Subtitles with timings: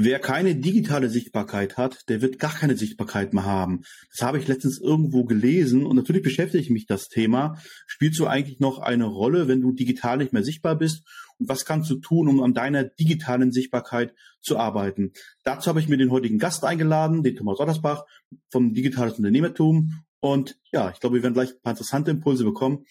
[0.00, 3.82] Wer keine digitale Sichtbarkeit hat, der wird gar keine Sichtbarkeit mehr haben.
[4.12, 7.58] Das habe ich letztens irgendwo gelesen und natürlich beschäftigt mich das Thema.
[7.88, 11.02] Spielst du eigentlich noch eine Rolle, wenn du digital nicht mehr sichtbar bist?
[11.38, 15.14] Und was kannst du tun, um an deiner digitalen Sichtbarkeit zu arbeiten?
[15.42, 18.04] Dazu habe ich mir den heutigen Gast eingeladen, den Thomas Ottersbach
[18.52, 20.04] vom Digitales Unternehmertum.
[20.20, 22.84] Und ja, ich glaube, wir werden gleich ein paar interessante Impulse bekommen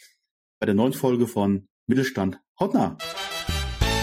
[0.60, 2.98] bei der neuen Folge von Mittelstand hautnah.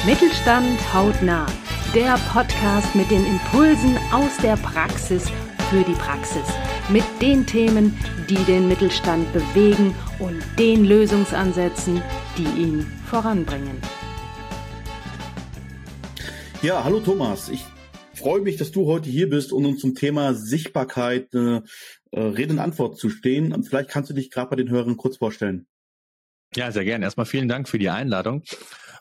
[0.07, 1.45] Mittelstand hautnah
[1.95, 5.31] der Podcast mit den Impulsen aus der Praxis
[5.71, 6.43] für die Praxis.
[6.89, 7.97] Mit den Themen,
[8.29, 12.03] die den Mittelstand bewegen und den Lösungsansätzen,
[12.37, 13.81] die ihn voranbringen.
[16.63, 17.49] Ja, hallo Thomas.
[17.49, 17.65] Ich
[18.13, 21.61] freue mich, dass du heute hier bist und uns zum Thema Sichtbarkeit äh,
[22.11, 23.63] äh Rede und Antwort zu stehen.
[23.63, 25.69] Vielleicht kannst du dich gerade bei den Hörern kurz vorstellen.
[26.57, 27.05] Ja, sehr gerne.
[27.05, 28.43] Erstmal vielen Dank für die Einladung.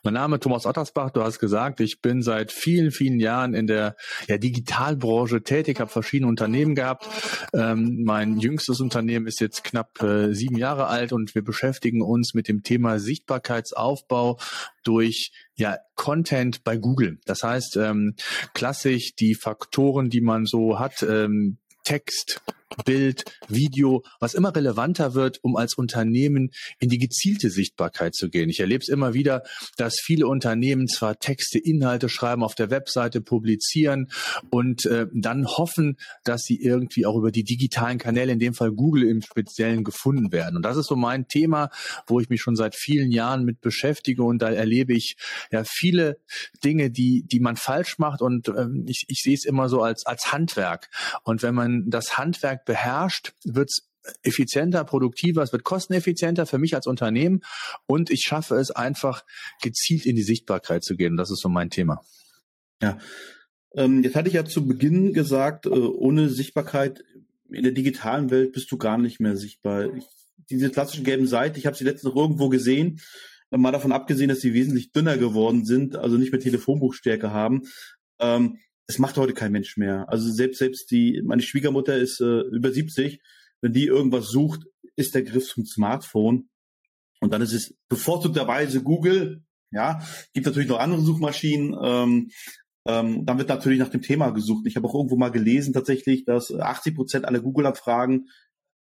[0.06, 1.12] Mein Name ist Thomas Ottersbach.
[1.12, 3.96] Du hast gesagt, ich bin seit vielen, vielen Jahren in der
[4.28, 7.08] ja, Digitalbranche tätig, habe verschiedene Unternehmen gehabt.
[7.54, 12.34] Ähm, mein jüngstes Unternehmen ist jetzt knapp äh, sieben Jahre alt und wir beschäftigen uns
[12.34, 14.40] mit dem Thema Sichtbarkeitsaufbau
[14.84, 17.20] durch ja, Content bei Google.
[17.24, 18.16] Das heißt, ähm,
[18.54, 22.42] klassisch die Faktoren, die man so hat, ähm, Text,
[22.86, 28.50] Bild, Video, was immer relevanter wird, um als Unternehmen in die gezielte Sichtbarkeit zu gehen.
[28.50, 29.44] Ich erlebe es immer wieder,
[29.78, 34.10] dass viele Unternehmen zwar Texte, Inhalte schreiben, auf der Webseite publizieren
[34.50, 38.72] und äh, dann hoffen, dass sie irgendwie auch über die digitalen Kanäle, in dem Fall
[38.72, 40.58] Google im Speziellen, gefunden werden.
[40.58, 41.70] Und das ist so mein Thema,
[42.08, 45.16] wo ich mich schon seit vielen Jahren mit beschäftige und da erlebe ich
[45.52, 46.18] ja viele
[46.64, 50.06] Dinge, die, die man falsch macht und ähm, ich, ich sehe es immer so als,
[50.06, 50.90] als Handwerk.
[51.24, 53.90] Und wenn man das Handwerk beherrscht, wird es
[54.22, 57.42] effizienter, produktiver, es wird kosteneffizienter für mich als Unternehmen
[57.86, 59.24] und ich schaffe es einfach
[59.62, 61.18] gezielt in die Sichtbarkeit zu gehen.
[61.18, 62.02] Das ist so mein Thema.
[62.82, 62.98] Ja,
[63.76, 67.04] ähm, jetzt hatte ich ja zu Beginn gesagt, äh, ohne Sichtbarkeit
[67.50, 69.96] in der digitalen Welt bist du gar nicht mehr sichtbar.
[69.96, 70.06] Ich,
[70.50, 73.00] diese klassischen gelben Seiten, ich habe sie letztens noch irgendwo gesehen,
[73.52, 77.64] äh, mal davon abgesehen, dass sie wesentlich dünner geworden sind, also nicht mehr Telefonbuchstärke haben.
[78.20, 80.06] Ähm, es macht heute kein Mensch mehr.
[80.10, 83.22] Also selbst selbst die, meine Schwiegermutter ist äh, über 70,
[83.62, 84.62] wenn die irgendwas sucht,
[84.96, 86.50] ist der Griff zum Smartphone.
[87.20, 89.44] Und dann ist es bevorzugterweise Google.
[89.72, 91.76] Ja, gibt natürlich noch andere Suchmaschinen.
[91.82, 92.32] Ähm,
[92.86, 94.68] ähm, dann wird natürlich nach dem Thema gesucht.
[94.68, 98.28] Ich habe auch irgendwo mal gelesen tatsächlich, dass 80 Prozent aller Google-Abfragen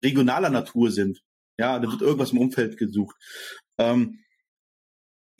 [0.02, 1.22] regionaler Natur sind.
[1.58, 3.14] Ja, da wird irgendwas im Umfeld gesucht.
[3.78, 4.21] Ähm,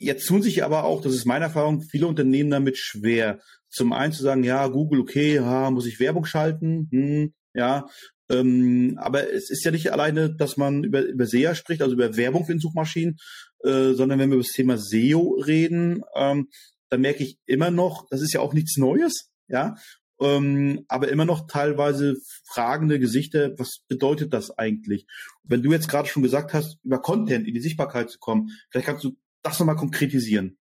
[0.03, 3.39] Jetzt tun sich aber auch, das ist meine Erfahrung, viele Unternehmen damit schwer.
[3.69, 7.87] Zum einen zu sagen, ja, Google, okay, ja, muss ich Werbung schalten, hm, ja,
[8.29, 12.17] ähm, aber es ist ja nicht alleine, dass man über, über SEA spricht, also über
[12.17, 13.17] Werbung in Suchmaschinen,
[13.63, 16.49] äh, sondern wenn wir über das Thema SEO reden, ähm,
[16.89, 19.75] dann merke ich immer noch, das ist ja auch nichts Neues, ja,
[20.21, 22.15] ähm, aber immer noch teilweise
[22.45, 25.05] fragende Gesichter, was bedeutet das eigentlich?
[25.43, 28.87] Wenn du jetzt gerade schon gesagt hast, über Content in die Sichtbarkeit zu kommen, vielleicht
[28.87, 30.57] kannst du das nochmal konkretisieren.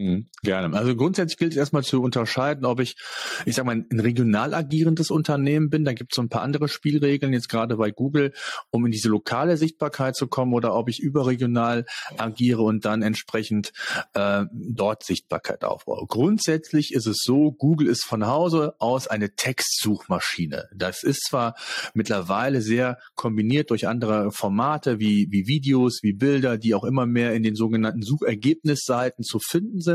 [0.00, 0.74] Mhm, gerne.
[0.74, 2.96] Also grundsätzlich gilt es erstmal zu unterscheiden, ob ich,
[3.44, 5.84] ich sag mal, ein regional agierendes Unternehmen bin.
[5.84, 8.32] Da gibt es so ein paar andere Spielregeln, jetzt gerade bei Google,
[8.70, 11.84] um in diese lokale Sichtbarkeit zu kommen, oder ob ich überregional
[12.16, 13.72] agiere und dann entsprechend
[14.14, 16.06] äh, dort Sichtbarkeit aufbaue.
[16.06, 20.70] Grundsätzlich ist es so, Google ist von Hause aus eine Textsuchmaschine.
[20.74, 21.56] Das ist zwar
[21.92, 27.34] mittlerweile sehr kombiniert durch andere Formate wie, wie Videos, wie Bilder, die auch immer mehr
[27.34, 29.89] in den sogenannten Suchergebnisseiten zu finden sind.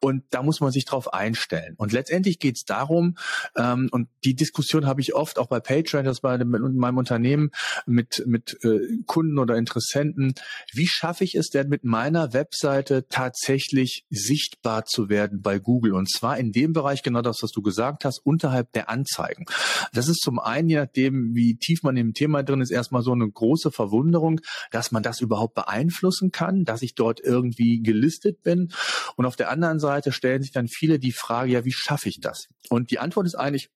[0.00, 1.74] Und da muss man sich drauf einstellen.
[1.76, 3.16] Und letztendlich geht es darum,
[3.56, 7.50] ähm, und die Diskussion habe ich oft auch bei PageRank, bei meinem Unternehmen
[7.86, 10.34] mit, mit äh, Kunden oder Interessenten,
[10.72, 15.94] wie schaffe ich es denn mit meiner Webseite tatsächlich sichtbar zu werden bei Google?
[15.94, 19.44] Und zwar in dem Bereich, genau das, was du gesagt hast, unterhalb der Anzeigen.
[19.92, 23.12] Das ist zum einen, je nachdem, wie tief man im Thema drin ist, erstmal so
[23.12, 24.40] eine große Verwunderung,
[24.70, 28.72] dass man das überhaupt beeinflussen kann, dass ich dort irgendwie gelistet bin.
[29.16, 32.20] Und auf der anderen Seite stellen sich dann viele die Frage, ja, wie schaffe ich
[32.20, 32.48] das?
[32.68, 33.70] Und die Antwort ist eigentlich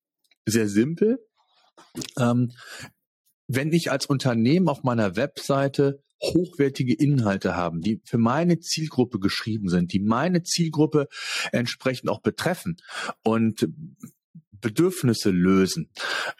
[0.47, 1.19] sehr simpel.
[2.19, 2.53] Ähm,
[3.49, 9.69] wenn ich als Unternehmen auf meiner Webseite hochwertige Inhalte haben, die für meine Zielgruppe geschrieben
[9.69, 11.09] sind, die meine Zielgruppe
[11.53, 12.77] entsprechend auch betreffen
[13.23, 13.69] und
[14.51, 15.91] Bedürfnisse lösen,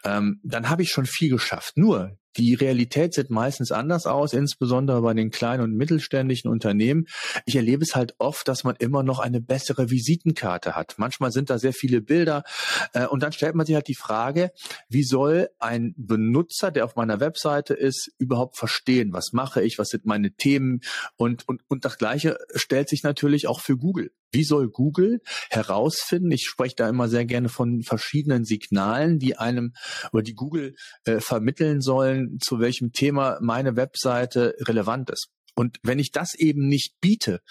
[0.03, 1.77] ähm, dann habe ich schon viel geschafft.
[1.77, 7.05] Nur die Realität sieht meistens anders aus, insbesondere bei den kleinen und mittelständischen Unternehmen.
[7.45, 10.95] Ich erlebe es halt oft, dass man immer noch eine bessere Visitenkarte hat.
[10.97, 12.43] Manchmal sind da sehr viele Bilder
[12.93, 14.51] äh, und dann stellt man sich halt die Frage,
[14.89, 19.89] wie soll ein Benutzer, der auf meiner Webseite ist, überhaupt verstehen, was mache ich, was
[19.89, 20.81] sind meine Themen
[21.15, 24.11] und, und, und das Gleiche stellt sich natürlich auch für Google.
[24.31, 25.19] Wie soll Google
[25.49, 26.31] herausfinden?
[26.31, 29.73] Ich spreche da immer sehr gerne von verschiedenen Signalen, die einem
[30.11, 30.75] oder die Google
[31.05, 35.29] äh, vermitteln sollen, zu welchem Thema meine Webseite relevant ist.
[35.57, 37.41] Und wenn ich das eben nicht biete,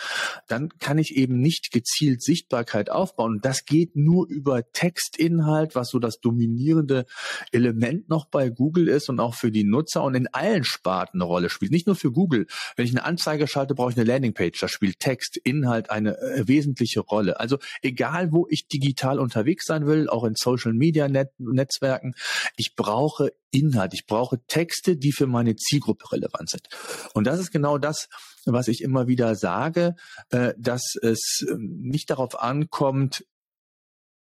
[0.47, 3.32] dann kann ich eben nicht gezielt Sichtbarkeit aufbauen.
[3.32, 7.06] Und das geht nur über Textinhalt, was so das dominierende
[7.50, 11.29] Element noch bei Google ist und auch für die Nutzer und in allen Sparten eine
[11.29, 11.73] Rolle spielt.
[11.73, 12.47] Nicht nur für Google.
[12.76, 14.61] Wenn ich eine Anzeige schalte, brauche ich eine Landingpage.
[14.61, 17.41] Da spielt Text, Inhalt eine äh, wesentliche Rolle.
[17.41, 22.14] Also egal, wo ich digital unterwegs sein will, auch in Social Media Net Netzwerken,
[22.56, 23.94] ich brauche Inhalt.
[23.94, 26.69] Ich brauche Texte, die für meine Zielgruppe relevant sind.
[27.14, 28.08] Und das ist genau das,
[28.44, 29.94] was ich immer wieder sage,
[30.31, 33.25] äh, dass es ähm, nicht darauf ankommt,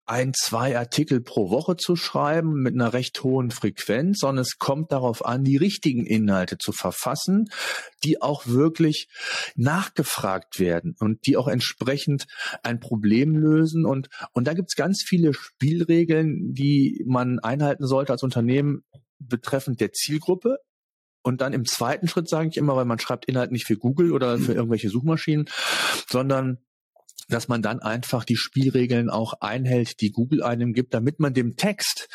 [0.09, 4.91] ein, zwei Artikel pro Woche zu schreiben mit einer recht hohen Frequenz, sondern es kommt
[4.91, 7.51] darauf an, die richtigen Inhalte zu verfassen,
[8.05, 9.09] die auch wirklich
[9.55, 12.27] nachgefragt werden und die auch entsprechend
[12.63, 13.85] ein Problem lösen.
[13.85, 18.85] Und, und da gibt's ganz viele Spielregeln, die man einhalten sollte als Unternehmen
[19.19, 20.59] betreffend der Zielgruppe.
[21.23, 24.13] Und dann im zweiten Schritt sage ich immer, weil man schreibt Inhalt nicht für Google
[24.13, 25.49] oder für irgendwelche Suchmaschinen,
[26.09, 26.59] sondern
[27.29, 31.57] dass man dann einfach die Spielregeln auch einhält, die Google einem gibt, damit man dem
[31.57, 32.09] Text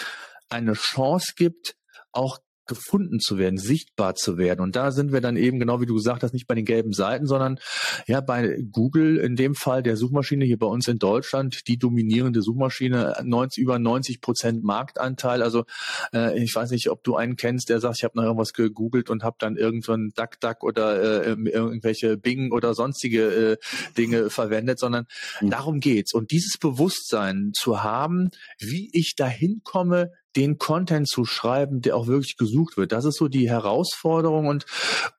[0.50, 1.76] eine Chance gibt,
[2.12, 4.62] auch gefunden zu werden, sichtbar zu werden.
[4.62, 6.94] Und da sind wir dann eben, genau wie du gesagt hast, nicht bei den gelben
[6.94, 7.60] Seiten, sondern
[8.08, 12.42] ja bei Google, in dem Fall der Suchmaschine hier bei uns in Deutschland, die dominierende
[12.42, 15.42] Suchmaschine, 90, über 90 Prozent Marktanteil.
[15.42, 15.66] Also
[16.14, 19.10] äh, ich weiß nicht, ob du einen kennst, der sagt, ich habe nach irgendwas gegoogelt
[19.10, 23.58] und habe dann irgendwann DuckDuck oder äh, irgendwelche Bing oder sonstige äh,
[23.98, 25.06] Dinge verwendet, sondern
[25.42, 25.50] mhm.
[25.50, 26.14] darum geht's.
[26.14, 28.30] Und dieses Bewusstsein zu haben,
[28.60, 32.92] wie ich dahin komme, den Content zu schreiben, der auch wirklich gesucht wird.
[32.92, 34.66] Das ist so die Herausforderung und,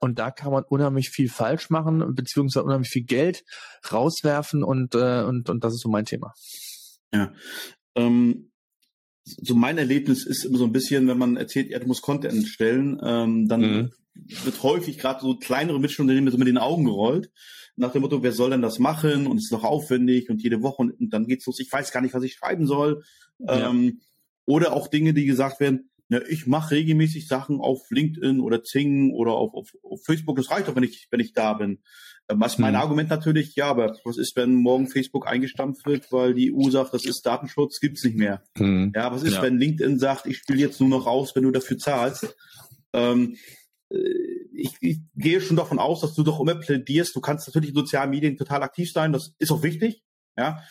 [0.01, 3.45] und da kann man unheimlich viel falsch machen, beziehungsweise unheimlich viel Geld
[3.91, 6.33] rauswerfen und, äh, und, und das ist so mein Thema.
[7.13, 7.33] Ja.
[7.95, 8.51] Ähm,
[9.25, 12.47] so mein Erlebnis ist immer so ein bisschen, wenn man erzählt, ja, du musst Content
[12.47, 13.93] stellen, ähm, dann mhm.
[14.15, 17.31] wird häufig gerade so kleinere Mittelunternehmen so mit den Augen gerollt
[17.77, 20.63] nach dem Motto, wer soll denn das machen und es ist doch aufwendig und jede
[20.63, 23.03] Woche und, und dann geht's los, ich weiß gar nicht, was ich schreiben soll.
[23.39, 23.71] Ja.
[23.71, 24.01] Ähm,
[24.47, 29.13] oder auch Dinge, die gesagt werden, ja, ich mache regelmäßig Sachen auf LinkedIn oder Zing
[29.13, 30.37] oder auf, auf, auf Facebook.
[30.37, 31.81] Das reicht doch, wenn ich, wenn ich da bin.
[32.29, 32.81] Ähm, was mein hm.
[32.81, 36.93] Argument natürlich, ja, aber was ist, wenn morgen Facebook eingestampft wird, weil die EU sagt,
[36.93, 38.43] das ist Datenschutz, gibt's nicht mehr.
[38.57, 38.93] Hm.
[38.95, 39.43] Ja, was ist, ja.
[39.43, 42.37] wenn LinkedIn sagt, ich spiele jetzt nur noch raus, wenn du dafür zahlst?
[42.93, 43.37] Ähm,
[43.91, 43.97] äh,
[44.53, 47.17] ich, ich gehe schon davon aus, dass du doch immer plädierst.
[47.17, 50.03] Du kannst natürlich in sozialen Medien total aktiv sein, das ist auch wichtig,
[50.37, 50.63] ja.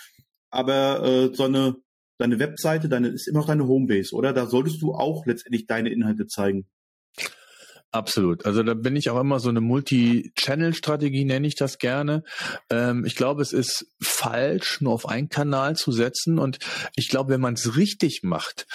[0.50, 1.76] Aber äh, so eine
[2.24, 4.32] deine Webseite, deine ist immer noch deine Homebase, oder?
[4.34, 6.66] Da solltest du auch letztendlich deine Inhalte zeigen.
[7.94, 8.48] Absolut.
[8.48, 12.24] Also da bin ich auch immer so eine Multi-Channel-Strategie, nenne ich das gerne.
[12.72, 16.40] Ähm, ich glaube, es ist falsch, nur auf einen Kanal zu setzen.
[16.40, 16.58] Und
[16.96, 18.66] ich glaube, wenn man es richtig macht,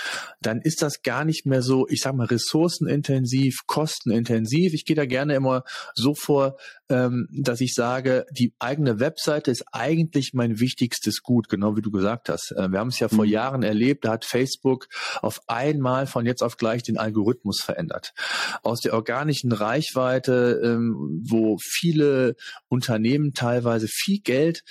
[0.40, 4.72] dann ist das gar nicht mehr so, ich sag mal, ressourcenintensiv, kostenintensiv.
[4.72, 5.64] Ich gehe da gerne immer
[5.94, 6.56] so vor,
[6.88, 11.90] ähm, dass ich sage, die eigene Webseite ist eigentlich mein wichtigstes Gut, genau wie du
[11.90, 12.52] gesagt hast.
[12.52, 13.32] Äh, wir haben es ja vor mhm.
[13.32, 14.86] Jahren erlebt, da hat Facebook
[15.22, 18.14] auf einmal von jetzt auf gleich den Algorithmus verändert.
[18.62, 22.36] Aus der organischen Reichweite, ähm, wo viele
[22.68, 24.62] Unternehmen teilweise viel Geld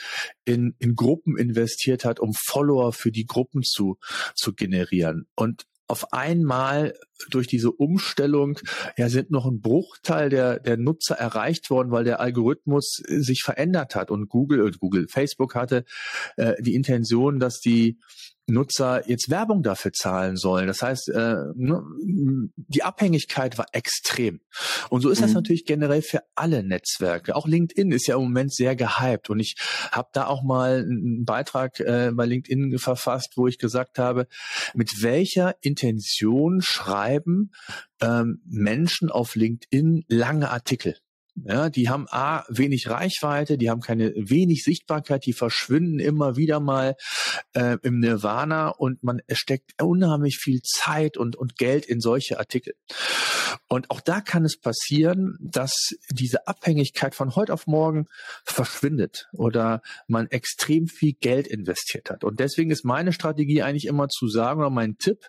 [0.46, 3.98] in, in Gruppen investiert hat, um Follower für die Gruppen zu,
[4.36, 5.28] zu generieren.
[5.36, 6.94] Und auf einmal
[7.30, 8.60] durch diese Umstellung
[8.98, 13.96] ja sind noch ein Bruchteil der der Nutzer erreicht worden, weil der Algorithmus sich verändert
[13.96, 15.86] hat und Google und Google Facebook hatte
[16.36, 18.00] äh, die Intention, dass die
[18.48, 20.68] Nutzer jetzt Werbung dafür zahlen sollen.
[20.68, 21.84] Das heißt, äh, ne,
[22.56, 24.40] die Abhängigkeit war extrem.
[24.90, 25.24] Und so ist mhm.
[25.24, 27.36] das natürlich generell für alle Netzwerke.
[27.36, 29.30] Auch LinkedIn ist ja im Moment sehr gehypt.
[29.30, 29.56] Und ich
[29.92, 34.28] habe da auch mal einen Beitrag äh, bei LinkedIn verfasst, wo ich gesagt habe,
[34.74, 37.52] mit welcher Intention schreiben
[38.02, 40.96] ähm, Menschen auf LinkedIn lange Artikel?
[41.46, 46.60] Ja, die haben A, wenig Reichweite, die haben keine wenig Sichtbarkeit, die verschwinden immer wieder
[46.60, 46.96] mal
[47.54, 52.74] äh, im Nirvana und man steckt unheimlich viel Zeit und, und Geld in solche Artikel.
[53.68, 55.74] Und auch da kann es passieren, dass
[56.10, 58.08] diese Abhängigkeit von heute auf morgen
[58.44, 62.24] verschwindet oder man extrem viel Geld investiert hat.
[62.24, 65.20] Und deswegen ist meine Strategie eigentlich immer zu sagen oder mein Tipp,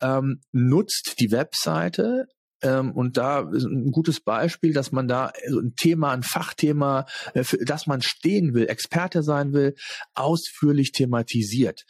[0.00, 2.26] ähm, nutzt die Webseite
[2.70, 7.58] und da ist ein gutes Beispiel, dass man da ein Thema, ein Fachthema, äh, für
[7.58, 9.74] das man stehen will, Experte sein will,
[10.14, 11.84] ausführlich thematisiert.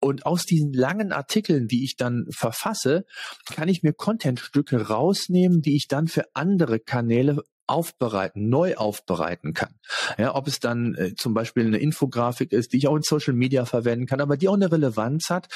[0.00, 3.04] Und aus diesen langen Artikeln, die ich dann verfasse,
[3.46, 9.74] kann ich mir Contentstücke rausnehmen, die ich dann für andere Kanäle aufbereiten, neu aufbereiten kann.
[10.18, 13.34] Ja, ob es dann äh, zum Beispiel eine Infografik ist, die ich auch in Social
[13.34, 15.48] Media verwenden kann, aber die auch eine Relevanz hat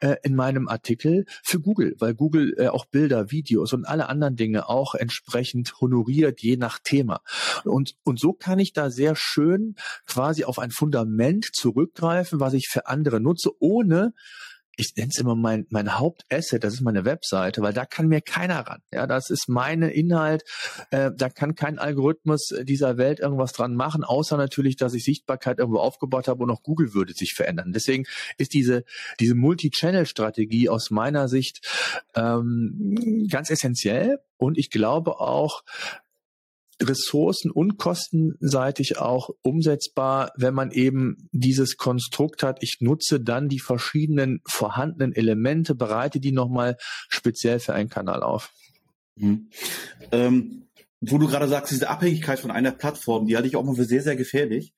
[0.00, 4.36] äh, in meinem Artikel für Google, weil Google äh, auch Bilder, Videos und alle anderen
[4.36, 7.22] Dinge auch entsprechend honoriert, je nach Thema.
[7.64, 12.68] Und, und so kann ich da sehr schön quasi auf ein Fundament zurückgreifen, was ich
[12.68, 14.12] für andere nutze, ohne
[14.76, 18.20] ich nenne es immer mein, mein Hauptasset, das ist meine Webseite, weil da kann mir
[18.20, 18.80] keiner ran.
[18.92, 20.44] Ja, das ist mein Inhalt.
[20.90, 25.58] Äh, da kann kein Algorithmus dieser Welt irgendwas dran machen, außer natürlich, dass ich Sichtbarkeit
[25.58, 27.72] irgendwo aufgebaut habe und auch Google würde sich verändern.
[27.72, 28.04] Deswegen
[28.38, 28.84] ist diese,
[29.20, 31.60] diese Multi-Channel-Strategie aus meiner Sicht
[32.14, 34.18] ähm, ganz essentiell.
[34.36, 35.62] Und ich glaube auch,
[36.82, 42.62] ressourcen- und kostenseitig auch umsetzbar, wenn man eben dieses Konstrukt hat.
[42.62, 46.76] Ich nutze dann die verschiedenen vorhandenen Elemente, bereite die nochmal
[47.08, 48.52] speziell für einen Kanal auf.
[49.16, 49.48] Mhm.
[50.12, 50.68] Ähm,
[51.00, 53.84] wo du gerade sagst, diese Abhängigkeit von einer Plattform, die halte ich auch mal für
[53.84, 54.72] sehr, sehr gefährlich.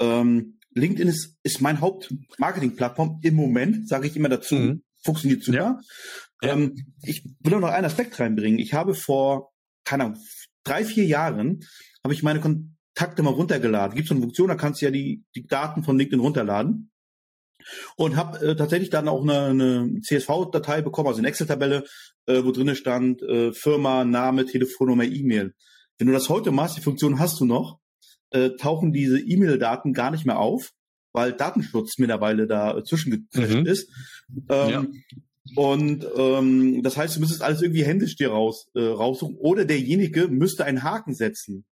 [0.00, 4.54] Ähm, LinkedIn ist, ist mein Hauptmarketing-Plattform im Moment, sage ich immer dazu.
[4.54, 4.82] Mhm.
[5.02, 5.80] Funktioniert super.
[6.42, 6.52] Ja.
[6.52, 8.58] Ähm, ich will noch einen Aspekt reinbringen.
[8.58, 9.52] Ich habe vor,
[9.84, 10.18] keine Ahnung,
[10.64, 11.60] drei, vier Jahren
[12.02, 13.96] habe ich meine Kontakte mal runtergeladen.
[13.96, 16.90] Gibt so eine Funktion, da kannst du ja die, die Daten von LinkedIn runterladen.
[17.96, 21.84] Und habe äh, tatsächlich dann auch eine, eine CSV-Datei bekommen, also eine Excel-Tabelle,
[22.26, 25.54] äh, wo drinne stand äh, Firma, Name, Telefonnummer, E-Mail.
[25.96, 27.78] Wenn du das heute machst, die Funktion hast du noch,
[28.30, 30.72] äh, tauchen diese E-Mail-Daten gar nicht mehr auf,
[31.12, 33.66] weil Datenschutz mittlerweile da äh, zwischengefischt mhm.
[33.66, 33.90] ist.
[34.50, 34.86] Ähm, ja.
[35.56, 39.36] Und ähm, das heißt, du müsstest alles irgendwie händisch dir raus, äh, raussuchen.
[39.36, 41.66] Oder derjenige müsste einen Haken setzen.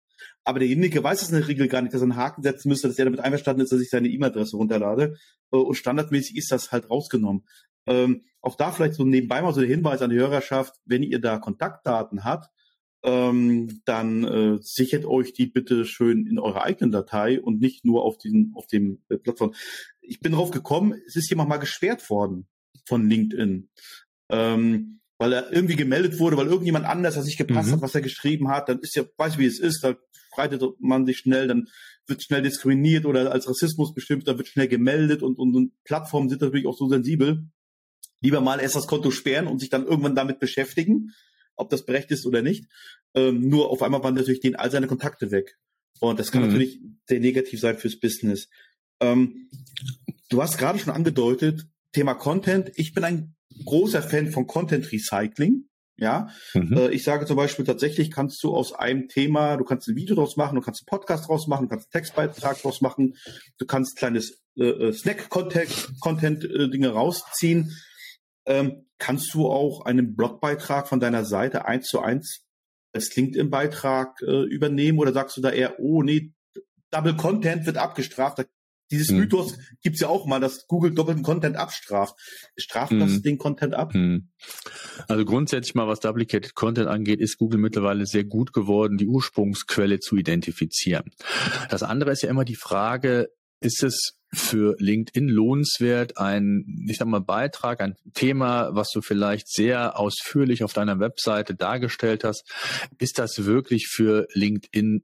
[0.45, 2.89] Aber derjenige weiß es in der Regel gar nicht, dass er einen Haken setzen müsste,
[2.89, 5.17] dass er damit einverstanden ist, dass ich seine E-Mail-Adresse runterlade.
[5.53, 7.45] Äh, und standardmäßig ist das halt rausgenommen.
[7.87, 11.21] Ähm, auch da vielleicht so nebenbei mal so der Hinweis an die Hörerschaft, wenn ihr
[11.21, 12.51] da Kontaktdaten habt,
[13.03, 18.05] ähm, dann äh, sichert euch die bitte schön in eurer eigenen Datei und nicht nur
[18.05, 19.55] auf, diesen, auf dem äh, Plattform.
[20.01, 22.47] Ich bin drauf gekommen, es ist jemand mal gesperrt worden
[22.87, 23.69] von LinkedIn.
[24.31, 27.73] Ähm, weil er irgendwie gemeldet wurde, weil irgendjemand anders das nicht gepasst mhm.
[27.75, 29.97] hat, was er geschrieben hat, dann ist ja, weiß wie es ist, da
[30.33, 31.69] freitet man sich schnell, dann
[32.07, 36.31] wird schnell diskriminiert oder als Rassismus bestimmt, da wird schnell gemeldet und, und, und Plattformen
[36.31, 37.45] sind natürlich auch so sensibel.
[38.23, 41.13] Lieber mal erst das Konto sperren und sich dann irgendwann damit beschäftigen,
[41.57, 42.67] ob das berechtigt ist oder nicht.
[43.15, 45.59] Ähm, nur auf einmal waren natürlich denen all seine Kontakte weg.
[46.01, 46.49] Und das kann mhm.
[46.49, 48.49] natürlich sehr negativ sein fürs Business.
[49.01, 49.51] Ähm,
[50.29, 52.71] du hast gerade schon angedeutet, Thema Content.
[52.75, 55.67] Ich bin ein großer Fan von Content Recycling.
[56.01, 56.77] Ja, mhm.
[56.77, 60.17] äh, ich sage zum Beispiel tatsächlich kannst du aus einem Thema, du kannst ein Video
[60.17, 63.17] draus machen, du kannst einen Podcast draus machen, du kannst einen Textbeitrag draus machen,
[63.59, 67.77] du kannst kleines äh, äh Snack-Content-Dinge äh, rausziehen.
[68.47, 72.47] Ähm, kannst du auch einen Blogbeitrag von deiner Seite eins zu eins
[72.95, 76.33] als LinkedIn-Beitrag äh, übernehmen oder sagst du da eher, oh nee,
[76.91, 78.45] Double Content wird abgestraft, da
[78.91, 79.19] dieses hm.
[79.19, 82.15] Mythos gibt's ja auch mal, dass Google doppelten Content abstraft.
[82.57, 83.01] Straft hm.
[83.01, 83.95] das den Content ab?
[83.95, 84.31] Hm.
[85.09, 90.01] Also grundsätzlich mal, was Duplicated Content angeht, ist Google mittlerweile sehr gut geworden, die Ursprungsquelle
[90.01, 91.11] zu identifizieren.
[91.69, 93.29] Das andere ist ja immer die Frage,
[93.61, 99.49] ist es für LinkedIn lohnenswert, ein, ich sag mal, Beitrag, ein Thema, was du vielleicht
[99.49, 102.49] sehr ausführlich auf deiner Webseite dargestellt hast,
[102.99, 105.03] ist das wirklich für LinkedIn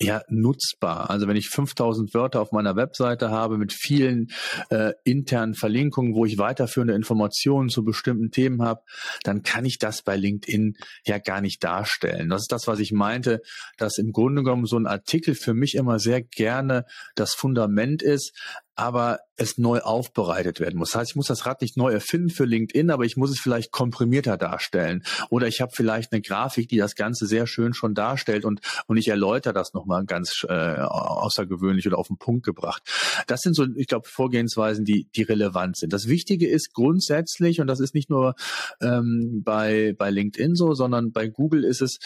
[0.00, 1.10] ja nutzbar.
[1.10, 4.28] Also wenn ich 5000 Wörter auf meiner Webseite habe mit vielen
[4.70, 8.80] äh, internen Verlinkungen, wo ich weiterführende Informationen zu bestimmten Themen habe,
[9.22, 10.74] dann kann ich das bei LinkedIn
[11.06, 12.28] ja gar nicht darstellen.
[12.28, 13.40] Das ist das, was ich meinte,
[13.78, 16.84] dass im Grunde genommen so ein Artikel für mich immer sehr gerne
[17.14, 18.32] das Fundament ist,
[18.74, 20.92] aber es neu aufbereitet werden muss.
[20.92, 23.40] Das heißt, ich muss das Rad nicht neu erfinden für LinkedIn, aber ich muss es
[23.40, 25.02] vielleicht komprimierter darstellen.
[25.30, 28.96] Oder ich habe vielleicht eine Grafik, die das Ganze sehr schön schon darstellt und, und
[28.96, 32.82] ich erläutere das nochmal ganz äh, außergewöhnlich oder auf den Punkt gebracht.
[33.26, 35.92] Das sind so, ich glaube, Vorgehensweisen, die, die relevant sind.
[35.92, 38.34] Das Wichtige ist grundsätzlich, und das ist nicht nur
[38.80, 41.98] ähm, bei, bei LinkedIn so, sondern bei Google ist es,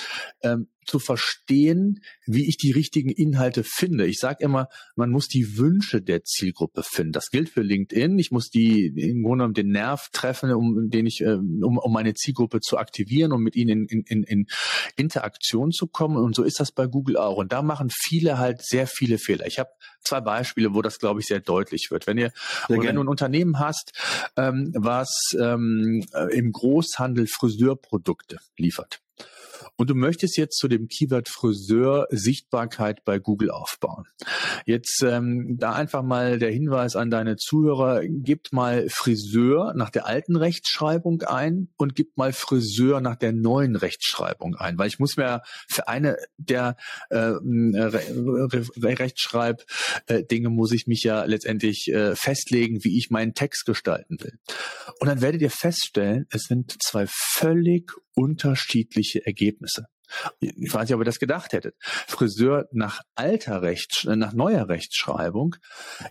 [0.42, 4.06] ähm, zu verstehen, wie ich die richtigen Inhalte finde.
[4.06, 7.12] Ich sage immer, man muss die Wünsche der Zielgruppe finden.
[7.12, 8.18] Das gilt für LinkedIn.
[8.18, 11.92] Ich muss die im Grunde genommen den Nerv treffen, um den ich, äh, um, um
[11.92, 14.46] meine Zielgruppe zu aktivieren und mit ihnen in, in, in
[14.96, 16.16] Interaktion zu kommen.
[16.16, 17.36] Und so ist das bei Google auch.
[17.36, 19.46] Und da machen viele halt sehr viele Fehler.
[19.46, 19.70] Ich habe
[20.02, 22.06] zwei Beispiele, wo das, glaube ich, sehr deutlich wird.
[22.06, 22.32] Wenn ihr,
[22.68, 23.92] wenn du ein Unternehmen hast,
[24.36, 29.00] ähm, was ähm, im Großhandel Friseurprodukte liefert
[29.76, 34.06] und du möchtest jetzt zu dem Keyword Friseur Sichtbarkeit bei Google aufbauen.
[34.64, 40.06] Jetzt ähm, da einfach mal der Hinweis an deine Zuhörer, gebt mal Friseur nach der
[40.06, 45.16] alten Rechtschreibung ein und gebt mal Friseur nach der neuen Rechtschreibung ein, weil ich muss
[45.16, 46.76] mir für eine der
[47.10, 53.66] äh, Re Re Rechtschreib-Dinge muss ich mich ja letztendlich äh, festlegen, wie ich meinen Text
[53.66, 54.38] gestalten will.
[55.00, 59.86] Und dann werdet ihr feststellen, es sind zwei völlig unterschiedliche Ergebnisse.
[60.40, 61.74] Ich weiß nicht, ob ihr das gedacht hättet.
[61.80, 65.56] Friseur nach alter Rechts, nach neuer Rechtschreibung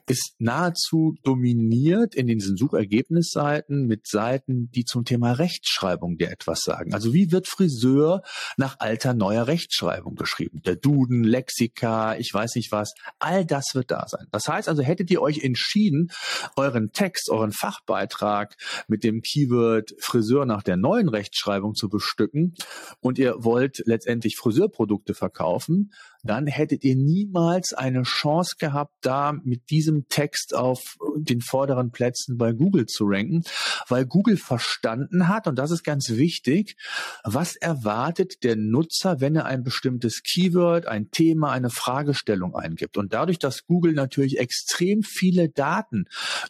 [0.08, 6.94] ist nahezu dominiert in diesen Suchergebnisseiten mit Seiten, die zum Thema Rechtschreibung dir etwas sagen.
[6.94, 8.22] Also wie wird Friseur
[8.58, 10.62] nach alter neuer Rechtschreibung geschrieben?
[10.66, 12.94] Der Duden, Lexika, ich weiß nicht was.
[13.20, 14.28] All das wird da sein.
[14.32, 16.12] Das heißt also, hättet ihr euch entschieden,
[16.56, 18.56] euren Text, euren Fachbeitrag
[18.88, 22.56] mit dem Keyword Friseur nach der neuen Rechtschreibung zu bestücken
[23.00, 25.92] und ihr wollt letztendlich Friseurprodukte verkaufen,
[26.26, 32.38] dann hättet ihr niemals eine Chance gehabt, da mit diesem Text auf den vorderen Plätzen
[32.38, 33.44] bei Google zu ranken,
[33.88, 36.76] weil Google verstanden hat, und das ist ganz wichtig,
[37.24, 42.98] was erwartet der Nutzer, wenn er ein bestimmtes Keyword, ein Thema, eine Fragestellung eingibt.
[42.98, 46.06] Und dadurch, dass Google natürlich extrem viele Daten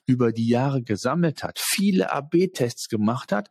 [0.06, 3.50] über die Jahre gesammelt hat, viele AB-Tests gemacht hat,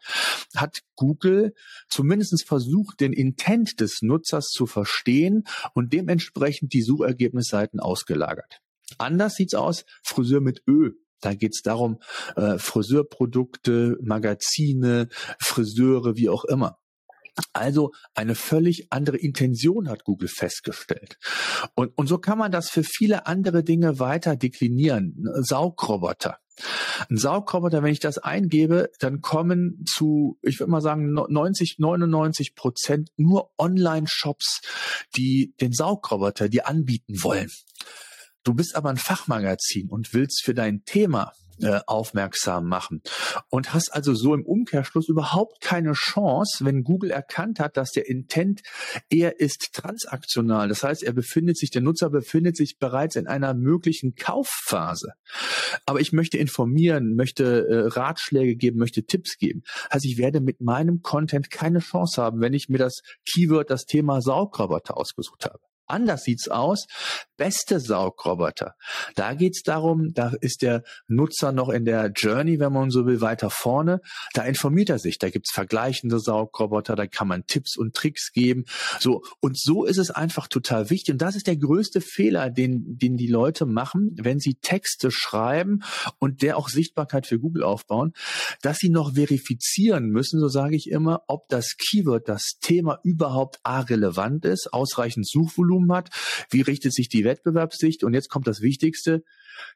[0.56, 1.54] hat Google
[1.88, 8.60] zumindest versucht, den Intent des Nutzers zu verstehen und dementsprechend die Suchergebnisseiten ausgelagert.
[8.98, 10.92] Anders sieht's aus, Friseur mit Ö.
[11.20, 12.00] Da geht's darum,
[12.36, 16.78] äh, Friseurprodukte, Magazine, Friseure, wie auch immer.
[17.52, 21.18] Also eine völlig andere Intention hat Google festgestellt.
[21.74, 25.26] Und, und so kann man das für viele andere Dinge weiter deklinieren.
[25.40, 26.38] Saugroboter.
[27.08, 32.54] Ein Saugroboter, wenn ich das eingebe, dann kommen zu, ich würde mal sagen, 90, 99
[32.54, 34.60] Prozent nur Online-Shops,
[35.16, 37.50] die den Saugroboter dir anbieten wollen.
[38.44, 43.02] Du bist aber ein Fachmagazin und willst für dein Thema äh, aufmerksam machen
[43.48, 48.08] und hast also so im Umkehrschluss überhaupt keine Chance, wenn Google erkannt hat, dass der
[48.08, 48.62] Intent
[49.10, 50.68] eher ist transaktional.
[50.68, 55.12] Das heißt, er befindet sich, der Nutzer befindet sich bereits in einer möglichen Kaufphase.
[55.86, 59.62] Aber ich möchte informieren, möchte äh, Ratschläge geben, möchte Tipps geben.
[59.90, 63.84] Also ich werde mit meinem Content keine Chance haben, wenn ich mir das Keyword, das
[63.84, 65.60] Thema Saugroboter ausgesucht habe.
[65.86, 66.86] Anders sieht's aus.
[67.36, 68.74] Beste Saugroboter.
[69.16, 73.20] Da geht's darum, da ist der Nutzer noch in der Journey, wenn man so will,
[73.20, 74.00] weiter vorne.
[74.34, 75.18] Da informiert er sich.
[75.18, 78.64] Da gibt's vergleichende Saugroboter, da kann man Tipps und Tricks geben.
[79.00, 79.22] So.
[79.40, 81.14] Und so ist es einfach total wichtig.
[81.14, 85.82] Und das ist der größte Fehler, den, den die Leute machen, wenn sie Texte schreiben
[86.18, 88.12] und der auch Sichtbarkeit für Google aufbauen,
[88.62, 93.58] dass sie noch verifizieren müssen, so sage ich immer, ob das Keyword, das Thema überhaupt
[93.64, 96.10] A relevant ist, ausreichend Suchvolumen Suchvolumen hat,
[96.50, 99.22] wie richtet sich die Wettbewerbssicht und jetzt kommt das Wichtigste,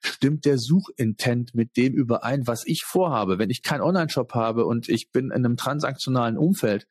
[0.00, 3.38] stimmt der Suchintent mit dem überein, was ich vorhabe.
[3.38, 6.86] Wenn ich keinen Online-Shop habe und ich bin in einem transaktionalen Umfeld,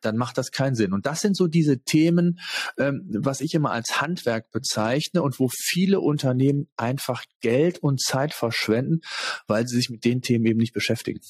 [0.00, 0.92] dann macht das keinen Sinn.
[0.92, 2.38] Und das sind so diese Themen,
[2.78, 8.32] ähm, was ich immer als Handwerk bezeichne und wo viele Unternehmen einfach Geld und Zeit
[8.32, 9.00] verschwenden,
[9.46, 11.20] weil sie sich mit den Themen eben nicht beschäftigen.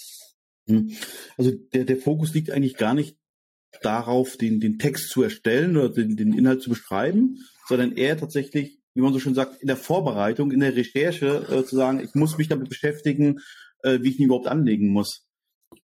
[0.68, 0.92] Hm.
[1.36, 3.16] Also der, der Fokus liegt eigentlich gar nicht
[3.82, 8.78] darauf, den, den Text zu erstellen oder den, den Inhalt zu beschreiben, sondern eher tatsächlich,
[8.94, 12.14] wie man so schön sagt, in der Vorbereitung, in der Recherche äh, zu sagen, ich
[12.14, 13.40] muss mich damit beschäftigen,
[13.82, 15.26] äh, wie ich ihn überhaupt anlegen muss.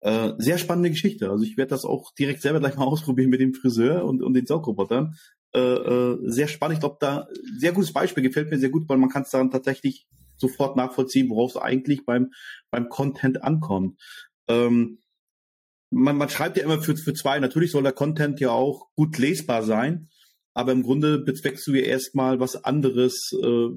[0.02, 1.30] Äh, sehr spannende Geschichte.
[1.30, 4.34] Also ich werde das auch direkt selber gleich mal ausprobieren mit dem Friseur und, und
[4.34, 5.16] den Saugrobotern.
[5.54, 6.76] Äh, äh, sehr spannend.
[6.76, 9.52] Ich glaube, da sehr gutes Beispiel, gefällt mir sehr gut, weil man kann es dann
[9.52, 12.32] tatsächlich sofort nachvollziehen, worauf es eigentlich beim,
[12.70, 14.00] beim Content ankommt.
[14.48, 15.00] Ähm,
[15.90, 17.40] man, man schreibt ja immer für, für zwei.
[17.40, 20.10] Natürlich soll der Content ja auch gut lesbar sein,
[20.54, 23.70] aber im Grunde bezweckst du ja erstmal was anderes, äh,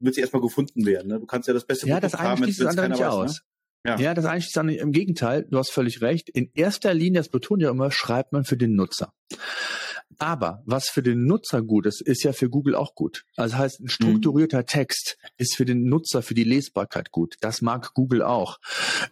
[0.00, 1.08] wird sie erstmal gefunden werden.
[1.08, 1.20] Ne?
[1.20, 3.42] Du kannst ja das beste Ja, das eine schließt das andere nicht weiß, aus.
[3.84, 3.90] Ne?
[3.90, 3.98] Ja.
[3.98, 6.28] ja, das eine schließt dann im Gegenteil, du hast völlig recht.
[6.28, 9.12] In erster Linie, das betont ja immer, schreibt man für den Nutzer.
[10.18, 13.24] Aber was für den Nutzer gut ist, ist ja für Google auch gut.
[13.36, 14.66] Also heißt, ein strukturierter mhm.
[14.66, 17.36] Text ist für den Nutzer, für die Lesbarkeit gut.
[17.40, 18.58] Das mag Google auch.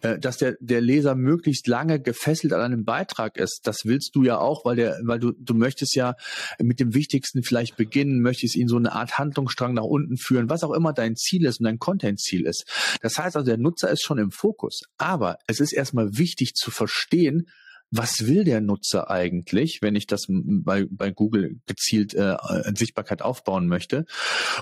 [0.01, 4.23] Äh, dass der, der Leser möglichst lange gefesselt an einem Beitrag ist, das willst du
[4.23, 6.15] ja auch, weil der, weil du, du möchtest ja
[6.59, 10.63] mit dem Wichtigsten vielleicht beginnen, möchtest ihn so eine Art Handlungsstrang nach unten führen, was
[10.63, 12.65] auch immer dein Ziel ist und dein Content-Ziel ist.
[13.01, 14.81] Das heißt also, der Nutzer ist schon im Fokus.
[14.97, 17.47] Aber es ist erstmal wichtig zu verstehen,
[17.91, 22.37] was will der Nutzer eigentlich, wenn ich das bei, bei Google gezielt äh,
[22.73, 24.05] Sichtbarkeit aufbauen möchte.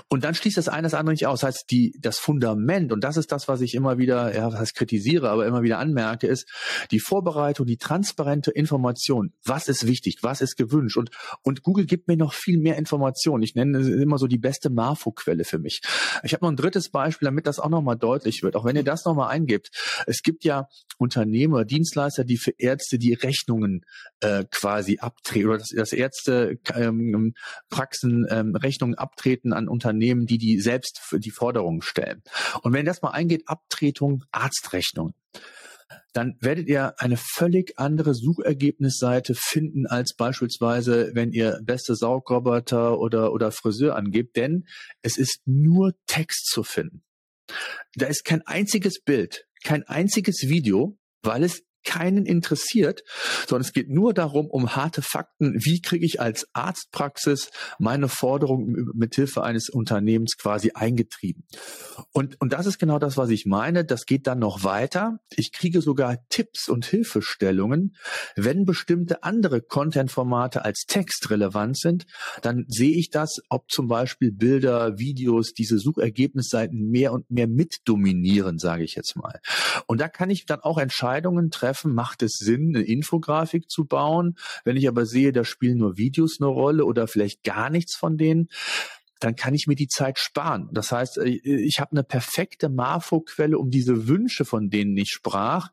[0.08, 1.40] Und dann schließt das eine das andere nicht aus.
[1.40, 4.58] Das heißt, die, das Fundament, und das ist das, was ich immer wieder, ja, was
[4.58, 6.50] heißt kritisiere, aber immer wieder anmerke, ist
[6.90, 9.32] die Vorbereitung, die transparente Information.
[9.44, 10.18] Was ist wichtig?
[10.22, 10.96] Was ist gewünscht?
[10.96, 11.10] Und,
[11.42, 13.44] und Google gibt mir noch viel mehr Informationen.
[13.44, 15.82] Ich nenne es immer so die beste Marfo-Quelle für mich.
[16.24, 18.56] Ich habe noch ein drittes Beispiel, damit das auch nochmal deutlich wird.
[18.56, 19.70] Auch wenn ihr das nochmal eingebt.
[20.06, 20.66] Es gibt ja
[20.98, 23.84] Unternehmer, Dienstleister, die für Ärzte die Rechnungen
[24.20, 27.34] äh, quasi abtreten oder dass, dass Ärzte ähm,
[27.68, 32.22] Praxen ähm, Rechnungen abtreten an Unternehmen, die die selbst für die Forderungen stellen.
[32.62, 35.14] Und wenn das mal eingeht, Abtretung, Arztrechnung
[36.12, 43.32] dann werdet ihr eine völlig andere Suchergebnisseite finden als beispielsweise, wenn ihr beste Saugroboter oder,
[43.32, 44.66] oder Friseur angebt, denn
[45.02, 47.02] es ist nur Text zu finden.
[47.94, 53.02] Da ist kein einziges Bild, kein einziges Video, weil es keinen interessiert,
[53.46, 55.54] sondern es geht nur darum, um harte Fakten.
[55.64, 61.44] Wie kriege ich als Arztpraxis meine Forderung mit Hilfe eines Unternehmens quasi eingetrieben?
[62.12, 63.84] Und, und das ist genau das, was ich meine.
[63.84, 65.18] Das geht dann noch weiter.
[65.34, 67.96] Ich kriege sogar Tipps und Hilfestellungen.
[68.36, 72.06] Wenn bestimmte andere Content-Formate als Text relevant sind,
[72.42, 78.58] dann sehe ich das, ob zum Beispiel Bilder, Videos, diese Suchergebnisseiten mehr und mehr mitdominieren,
[78.58, 79.40] sage ich jetzt mal.
[79.86, 83.84] Und da kann ich dann auch Entscheidungen treffen, treffen, macht es Sinn, eine Infografik zu
[83.84, 84.36] bauen.
[84.64, 88.16] Wenn ich aber sehe, da spielen nur Videos eine Rolle oder vielleicht gar nichts von
[88.16, 88.48] denen,
[89.20, 90.68] dann kann ich mir die Zeit sparen.
[90.72, 95.70] Das heißt, äh, ich habe eine perfekte Marfo-Quelle, um diese Wünsche, von denen ich sprach,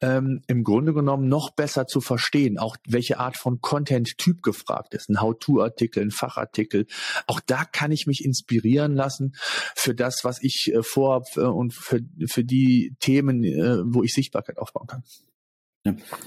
[0.00, 2.58] ähm, im Grunde genommen noch besser zu verstehen.
[2.58, 5.10] Auch welche Art von Content-Typ gefragt ist.
[5.10, 6.86] Ein How-To-Artikel, ein Fachartikel.
[7.26, 9.34] Auch da kann ich mich inspirieren lassen
[9.74, 14.12] für das, was ich äh, vorhabe äh, und für, für die Themen, äh, wo ich
[14.12, 15.02] Sichtbarkeit aufbauen kann.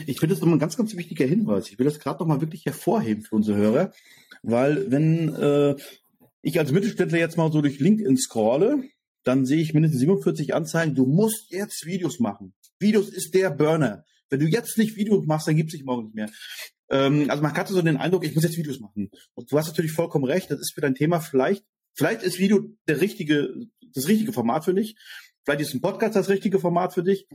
[0.06, 1.70] Ich finde das nochmal ein ganz, ganz wichtiger Hinweis.
[1.70, 3.92] Ich will das gerade nochmal wirklich hervorheben für unsere Hörer,
[4.42, 5.76] weil wenn äh,
[6.42, 8.84] ich als Mittelständler jetzt mal so durch LinkedIn scrolle,
[9.24, 12.54] dann sehe ich mindestens 47 Anzeigen, du musst jetzt Videos machen.
[12.80, 14.06] Videos ist der Burner.
[14.30, 16.30] Wenn du jetzt nicht Videos machst, dann gibt es sich morgen nicht mehr.
[16.90, 19.12] Ähm, also man hatte so den Eindruck, ich muss jetzt Videos machen.
[19.34, 22.62] Und du hast natürlich vollkommen recht, das ist für dein Thema vielleicht, vielleicht ist Video
[22.88, 23.54] der richtige,
[23.94, 24.96] das richtige Format für dich.
[25.44, 27.28] Vielleicht ist ein Podcast das richtige Format für dich.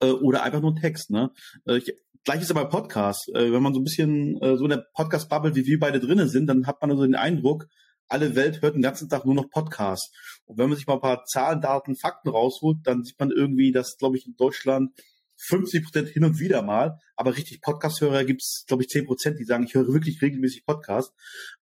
[0.00, 1.32] Äh, oder einfach nur ein Text, ne?
[1.66, 1.92] Äh, ich,
[2.24, 3.28] gleich ist aber Podcast.
[3.34, 6.28] Äh, wenn man so ein bisschen äh, so in der Podcast-Bubble wie wir beide drinnen
[6.28, 7.66] sind, dann hat man so den Eindruck,
[8.10, 10.10] alle Welt hört den ganzen Tag nur noch Podcasts.
[10.44, 13.72] Und wenn man sich mal ein paar Zahlen, Daten, Fakten rausholt, dann sieht man irgendwie,
[13.72, 14.90] dass, glaube ich, in Deutschland
[15.36, 19.38] 50 Prozent hin und wieder mal, aber richtig Podcast-Hörer gibt es, glaube ich, 10 Prozent,
[19.38, 21.12] die sagen, ich höre wirklich regelmäßig Podcast.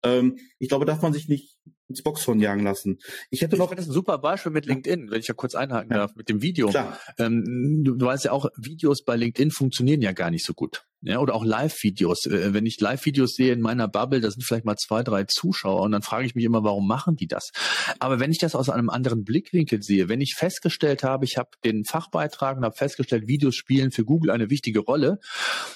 [0.03, 1.56] Ähm, ich glaube, darf man sich nicht
[1.89, 2.99] ins Boxhorn jagen lassen.
[3.29, 3.71] Ich hätte noch.
[3.71, 5.97] Ich das ist ein super Beispiel mit LinkedIn, wenn ich ja kurz einhaken ja.
[5.97, 6.71] darf, mit dem Video.
[7.17, 10.83] Ähm, du, du weißt ja auch, Videos bei LinkedIn funktionieren ja gar nicht so gut.
[11.01, 12.25] Ja, oder auch Live-Videos.
[12.25, 15.81] Äh, wenn ich Live-Videos sehe in meiner Bubble, da sind vielleicht mal zwei, drei Zuschauer
[15.81, 17.51] und dann frage ich mich immer, warum machen die das?
[17.99, 21.51] Aber wenn ich das aus einem anderen Blickwinkel sehe, wenn ich festgestellt habe, ich habe
[21.63, 25.19] den Fachbeitrag und habe festgestellt, Videos spielen für Google eine wichtige Rolle,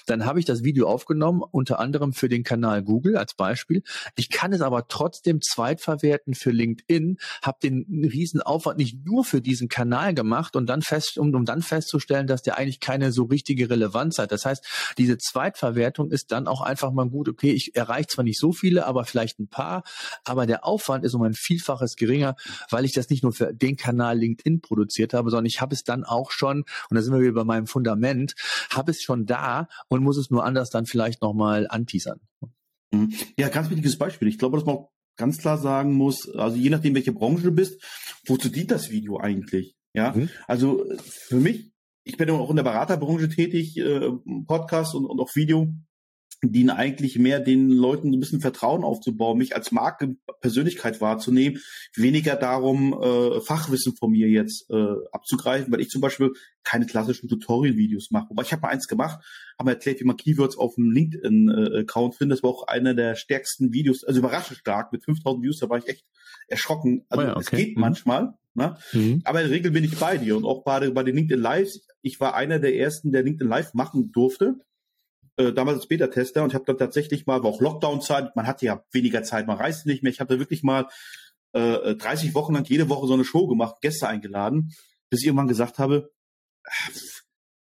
[0.08, 3.84] dann habe ich das Video aufgenommen, unter anderem für den Kanal Google als Beispiel.
[4.18, 5.40] Ich kann es aber trotzdem
[5.82, 10.82] zweitverwerten für LinkedIn, habe den riesen Aufwand nicht nur für diesen Kanal gemacht und dann
[10.82, 14.32] fest, um, um dann festzustellen, dass der eigentlich keine so richtige Relevanz hat.
[14.32, 14.66] Das heißt,
[14.98, 18.86] diese Zweitverwertung ist dann auch einfach mal gut, okay, ich erreiche zwar nicht so viele,
[18.86, 19.84] aber vielleicht ein paar,
[20.24, 22.36] aber der Aufwand ist um ein Vielfaches geringer,
[22.70, 25.84] weil ich das nicht nur für den Kanal LinkedIn produziert habe, sondern ich habe es
[25.84, 28.36] dann auch schon, und da sind wir wieder bei meinem Fundament,
[28.70, 32.20] habe es schon da und muss es nur anders dann vielleicht nochmal anteasern.
[32.92, 33.14] Mhm.
[33.38, 34.28] Ja, ganz wichtiges Beispiel.
[34.28, 37.52] Ich glaube, dass man auch ganz klar sagen muss, also je nachdem, welche Branche du
[37.52, 37.82] bist,
[38.26, 39.76] wozu dient das Video eigentlich?
[39.94, 40.30] Ja, mhm.
[40.48, 41.72] also für mich
[42.04, 44.10] ich bin auch in der Beraterbranche tätig, äh,
[44.48, 45.74] Podcast und, und auch Video
[46.44, 51.60] dienen eigentlich mehr den Leuten ein bisschen Vertrauen aufzubauen, mich als Marke Persönlichkeit wahrzunehmen,
[51.96, 56.32] weniger darum, äh, Fachwissen von mir jetzt äh, abzugreifen, weil ich zum Beispiel
[56.64, 58.28] keine klassischen Tutorial-Videos mache.
[58.32, 59.24] Aber ich habe mal eins gemacht,
[59.60, 62.38] habe erklärt, wie man Keywords auf dem LinkedIn-Account findet.
[62.38, 65.78] Das war auch einer der stärksten Videos, also überraschend stark, mit 5000 Views, da war
[65.78, 66.06] ich echt
[66.48, 67.06] erschrocken.
[67.10, 67.42] Also oh ja, okay.
[67.42, 67.82] es geht mhm.
[67.82, 68.76] manchmal, Ne?
[68.92, 69.22] Mhm.
[69.24, 71.88] Aber in der Regel bin ich bei dir und auch bei, bei den LinkedIn Lives.
[72.02, 74.56] Ich war einer der ersten, der LinkedIn Live machen durfte.
[75.38, 78.84] Äh, damals als Beta-Tester und habe dann tatsächlich mal, war auch Lockdown-Zeit, man hatte ja
[78.92, 80.12] weniger Zeit, man reist nicht mehr.
[80.12, 80.88] Ich da wirklich mal
[81.54, 84.74] äh, 30 Wochen lang jede Woche so eine Show gemacht, Gäste eingeladen,
[85.10, 86.12] bis ich irgendwann gesagt habe,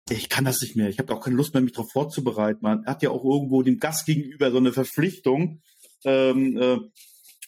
[0.08, 0.88] ich kann das nicht mehr.
[0.88, 2.60] Ich habe auch keine Lust mehr, mich darauf vorzubereiten.
[2.62, 5.62] Man hat ja auch irgendwo dem Gast gegenüber so eine Verpflichtung.
[6.04, 6.78] Ähm, äh,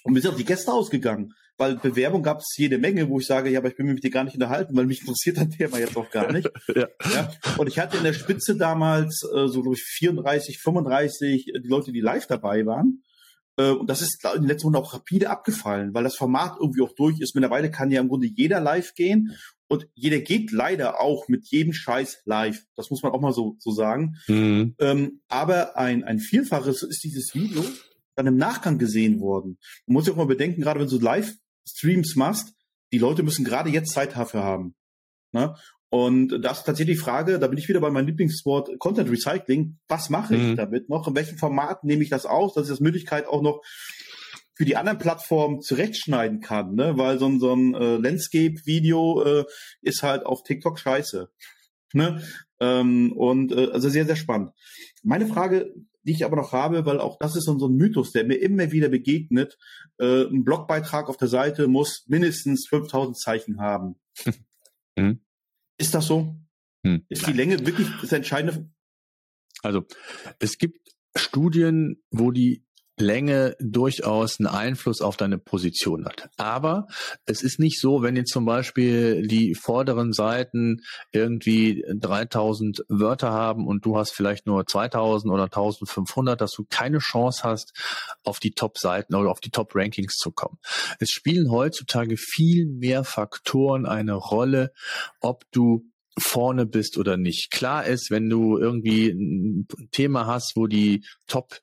[0.02, 3.26] und wir sind auf die Gäste ausgegangen weil Bewerbung gab es jede Menge, wo ich
[3.26, 5.78] sage, ja, aber ich bin mit dir gar nicht unterhalten, weil mich interessiert das Thema
[5.78, 6.48] jetzt auch gar nicht.
[6.74, 6.88] ja.
[7.12, 7.32] ja.
[7.58, 11.68] Und ich hatte in der Spitze damals äh, so glaube ich 34, 35 äh, die
[11.68, 13.02] Leute, die live dabei waren.
[13.56, 16.82] Äh, und das ist in den letzten Monaten auch rapide abgefallen, weil das Format irgendwie
[16.82, 17.34] auch durch ist.
[17.34, 21.72] Mittlerweile kann ja im Grunde jeder live gehen und jeder geht leider auch mit jedem
[21.72, 22.62] Scheiß live.
[22.76, 24.16] Das muss man auch mal so, so sagen.
[24.28, 24.76] Mhm.
[24.78, 27.64] Ähm, aber ein, ein Vielfaches ist dieses Video
[28.14, 29.58] dann im Nachgang gesehen worden.
[29.86, 30.98] Man muss ja auch mal bedenken, gerade wenn du
[31.68, 32.54] Live-Streams machst,
[32.92, 34.74] die Leute müssen gerade jetzt Zeit dafür haben.
[35.32, 35.54] Ne?
[35.90, 39.78] Und das ist tatsächlich die Frage, da bin ich wieder bei meinem Lieblingswort Content Recycling.
[39.88, 40.56] Was mache ich mhm.
[40.56, 41.08] damit noch?
[41.08, 43.62] In welchem Format nehme ich das aus, dass ich das Möglichkeit auch noch
[44.54, 46.98] für die anderen Plattformen zurechtschneiden kann, ne?
[46.98, 49.44] Weil so ein, so ein äh, Landscape-Video äh,
[49.82, 51.30] ist halt auf TikTok scheiße.
[51.92, 52.22] Ne?
[52.60, 54.50] Ähm, und äh, also sehr, sehr spannend.
[55.02, 55.72] Meine Frage,
[56.08, 58.72] die ich aber noch habe, weil auch das ist so ein Mythos, der mir immer
[58.72, 59.58] wieder begegnet,
[59.98, 63.96] äh, ein Blogbeitrag auf der Seite muss mindestens 5000 Zeichen haben.
[64.98, 65.20] Hm.
[65.76, 66.34] Ist das so?
[66.84, 67.04] Hm.
[67.08, 68.68] Ist die Länge wirklich das Entscheidende?
[69.62, 69.84] Also
[70.40, 72.64] es gibt Studien, wo die
[73.00, 76.30] Länge durchaus einen Einfluss auf deine Position hat.
[76.36, 76.86] Aber
[77.26, 80.82] es ist nicht so, wenn jetzt zum Beispiel die vorderen Seiten
[81.12, 86.98] irgendwie 3000 Wörter haben und du hast vielleicht nur 2000 oder 1500, dass du keine
[86.98, 87.72] Chance hast,
[88.24, 90.58] auf die Top-Seiten oder auf die Top-Rankings zu kommen.
[90.98, 94.72] Es spielen heutzutage viel mehr Faktoren eine Rolle,
[95.20, 95.84] ob du
[96.18, 97.50] vorne bist oder nicht.
[97.50, 101.60] Klar ist, wenn du irgendwie ein Thema hast, wo die Top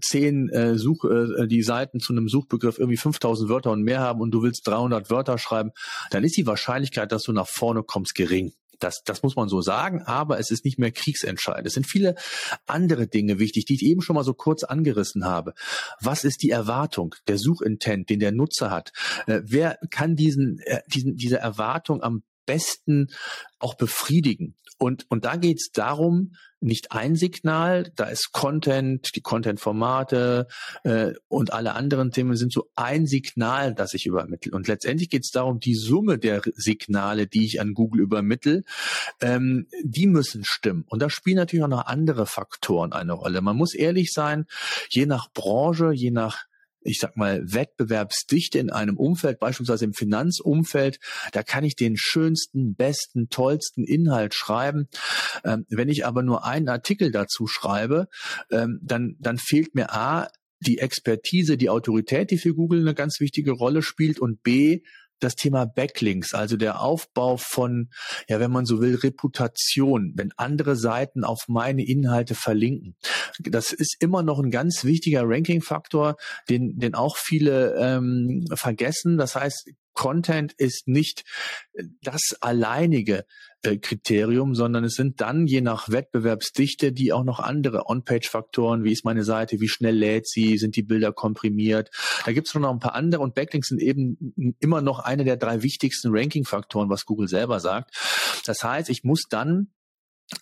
[0.00, 4.20] zehn äh, Such, äh, die Seiten zu einem Suchbegriff irgendwie 5000 Wörter und mehr haben
[4.20, 5.70] und du willst 300 Wörter schreiben,
[6.10, 8.52] dann ist die Wahrscheinlichkeit, dass du nach vorne kommst, gering.
[8.78, 11.66] Das, das muss man so sagen, aber es ist nicht mehr kriegsentscheidend.
[11.66, 12.14] Es sind viele
[12.66, 15.54] andere Dinge wichtig, die ich eben schon mal so kurz angerissen habe.
[16.00, 18.92] Was ist die Erwartung, der Suchintent, den der Nutzer hat?
[19.26, 23.08] Äh, wer kann diesen, äh, diesen, diese Erwartung am besten
[23.58, 24.54] auch befriedigen.
[24.78, 30.46] Und, und da geht es darum, nicht ein Signal, da ist Content, die Content-Formate
[30.84, 34.52] äh, und alle anderen Themen sind so ein Signal, das ich übermittle.
[34.52, 38.64] Und letztendlich geht es darum, die Summe der Signale, die ich an Google übermittle,
[39.20, 40.84] ähm, die müssen stimmen.
[40.88, 43.42] Und da spielen natürlich auch noch andere Faktoren eine Rolle.
[43.42, 44.46] Man muss ehrlich sein,
[44.88, 46.45] je nach Branche, je nach
[46.86, 50.98] ich sag mal, Wettbewerbsdichte in einem Umfeld, beispielsweise im Finanzumfeld,
[51.32, 54.88] da kann ich den schönsten, besten, tollsten Inhalt schreiben.
[55.44, 58.08] Ähm, wenn ich aber nur einen Artikel dazu schreibe,
[58.50, 60.28] ähm, dann, dann fehlt mir A,
[60.60, 64.80] die Expertise, die Autorität, die für Google eine ganz wichtige Rolle spielt und B,
[65.20, 67.90] das Thema Backlinks, also der Aufbau von,
[68.28, 72.96] ja, wenn man so will, Reputation, wenn andere Seiten auf meine Inhalte verlinken.
[73.38, 76.16] Das ist immer noch ein ganz wichtiger Ranking-Faktor,
[76.48, 79.16] den, den auch viele ähm, vergessen.
[79.16, 81.24] Das heißt, Content ist nicht
[82.02, 83.24] das alleinige
[83.62, 88.92] äh, Kriterium, sondern es sind dann je nach Wettbewerbsdichte die auch noch andere On-Page-Faktoren, wie
[88.92, 91.90] ist meine Seite, wie schnell lädt sie, sind die Bilder komprimiert.
[92.24, 95.36] Da gibt es noch ein paar andere und Backlinks sind eben immer noch eine der
[95.36, 97.90] drei wichtigsten Ranking-Faktoren, was Google selber sagt.
[98.44, 99.75] Das heißt, ich muss dann äh,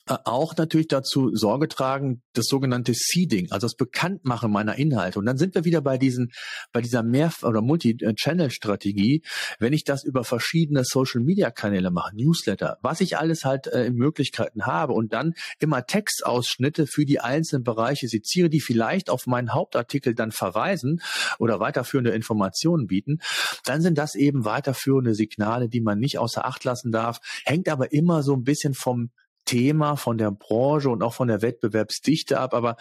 [0.06, 5.18] auch natürlich dazu Sorge tragen, das sogenannte Seeding, also das Bekanntmachen meiner Inhalte.
[5.18, 6.32] Und dann sind wir wieder bei diesen,
[6.72, 9.22] bei dieser Mehr- oder Multi-Channel-Strategie.
[9.58, 14.66] Wenn ich das über verschiedene Social-Media-Kanäle mache, Newsletter, was ich alles halt äh, in Möglichkeiten
[14.66, 20.14] habe und dann immer Textausschnitte für die einzelnen Bereiche seziere, die vielleicht auf meinen Hauptartikel
[20.14, 21.02] dann verweisen
[21.38, 23.18] oder weiterführende Informationen bieten,
[23.64, 27.92] dann sind das eben weiterführende Signale, die man nicht außer Acht lassen darf, hängt aber
[27.92, 29.10] immer so ein bisschen vom
[29.44, 32.76] Thema, von der Branche und auch von der Wettbewerbsdichte ab, aber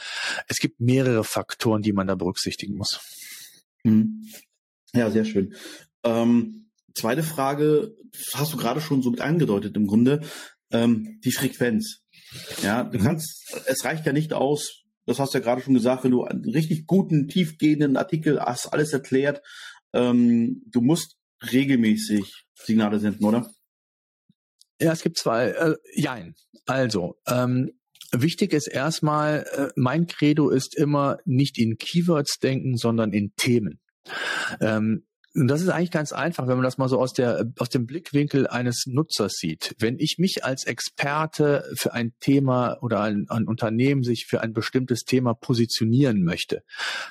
[0.48, 3.00] es gibt mehrere Faktoren, die man da berücksichtigen muss.
[3.84, 4.28] Hm.
[4.94, 5.56] Ja, sehr schön.
[6.04, 7.96] Ähm, zweite Frage,
[8.34, 10.22] hast du gerade schon so mit angedeutet im Grunde,
[10.72, 12.02] ähm, die Frequenz.
[12.62, 13.04] Ja, du mhm.
[13.04, 16.24] kannst, es reicht ja nicht aus, das hast du ja gerade schon gesagt, wenn du
[16.24, 19.42] einen richtig guten, tiefgehenden Artikel hast, alles erklärt,
[19.94, 21.18] ähm, du musst
[21.52, 23.52] regelmäßig Signale senden, oder?
[24.80, 25.50] Ja, es gibt zwei.
[25.50, 26.36] Äh, jein.
[26.66, 27.72] Also, ähm,
[28.12, 33.80] wichtig ist erstmal, äh, mein Credo ist immer nicht in Keywords denken, sondern in Themen.
[34.60, 37.70] Ähm, und das ist eigentlich ganz einfach, wenn man das mal so aus der aus
[37.70, 39.76] dem Blickwinkel eines Nutzers sieht.
[39.80, 44.54] Wenn ich mich als Experte für ein Thema oder ein, ein, Unternehmen sich für ein
[44.54, 46.64] bestimmtes Thema positionieren möchte,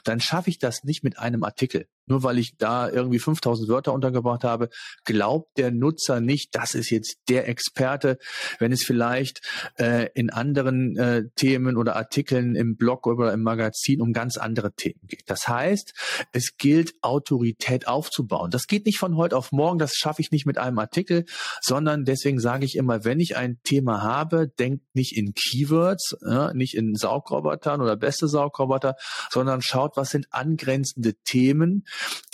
[0.04, 1.86] dann schaffe ich das nicht mit einem Artikel.
[2.06, 4.68] Nur weil ich da irgendwie 5000 Wörter untergebracht habe,
[5.04, 8.18] glaubt der Nutzer nicht, das ist jetzt der Experte,
[8.58, 9.40] wenn es vielleicht
[9.78, 14.72] äh, in anderen äh, Themen oder Artikeln im Blog oder im Magazin um ganz andere
[14.72, 15.22] Themen geht.
[15.26, 15.94] Das heißt,
[16.32, 18.50] es gilt Autorität aufzubauen aufzubauen.
[18.50, 21.24] Das geht nicht von heute auf morgen, das schaffe ich nicht mit einem Artikel,
[21.60, 26.52] sondern deswegen sage ich immer, wenn ich ein Thema habe, denkt nicht in Keywords, ja,
[26.52, 28.96] nicht in Saugrobotern oder beste Saugroboter,
[29.30, 31.84] sondern schaut, was sind angrenzende Themen,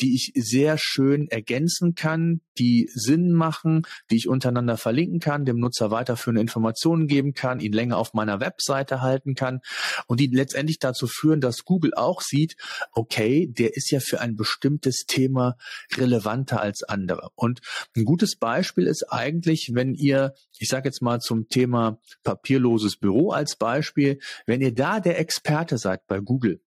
[0.01, 5.59] die ich sehr schön ergänzen kann, die Sinn machen, die ich untereinander verlinken kann, dem
[5.59, 9.61] Nutzer weiterführende Informationen geben kann, ihn länger auf meiner Webseite halten kann
[10.07, 12.57] und die letztendlich dazu führen, dass Google auch sieht,
[12.93, 15.57] okay, der ist ja für ein bestimmtes Thema
[15.97, 17.31] relevanter als andere.
[17.35, 17.61] Und
[17.97, 23.31] ein gutes Beispiel ist eigentlich, wenn ihr, ich sage jetzt mal zum Thema papierloses Büro
[23.31, 26.61] als Beispiel, wenn ihr da der Experte seid bei Google,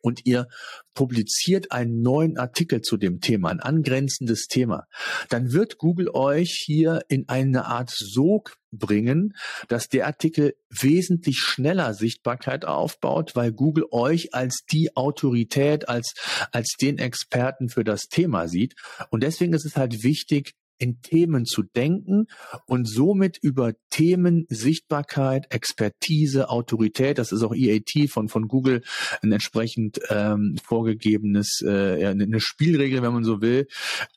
[0.00, 0.46] und ihr
[0.94, 4.86] publiziert einen neuen Artikel zu dem Thema, ein angrenzendes Thema,
[5.28, 9.34] dann wird Google euch hier in eine Art Sog bringen,
[9.68, 16.14] dass der Artikel wesentlich schneller Sichtbarkeit aufbaut, weil Google euch als die Autorität, als,
[16.52, 18.74] als den Experten für das Thema sieht.
[19.10, 22.26] Und deswegen ist es halt wichtig, in Themen zu denken
[22.66, 28.82] und somit über Themen Sichtbarkeit, Expertise, Autorität, das ist auch EAT von, von Google
[29.22, 33.66] ein entsprechend ähm, vorgegebenes, äh, eine Spielregel, wenn man so will.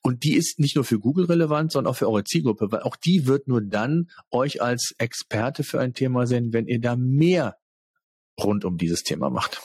[0.04, 2.98] Und die ist nicht nur für Google relevant, sondern auch für eure Zielgruppe, weil auch
[2.98, 7.56] die wird nur dann euch als Experte für ein Thema sehen, wenn ihr da mehr
[8.38, 9.62] rund um dieses Thema macht.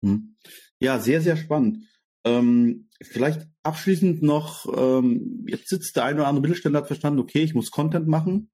[0.00, 0.36] Hm.
[0.78, 1.78] Ja, sehr, sehr spannend.
[2.24, 7.42] Ähm, vielleicht abschließend noch, ähm, jetzt sitzt der eine oder andere Mittelständler hat verstanden, okay,
[7.42, 8.50] ich muss Content machen.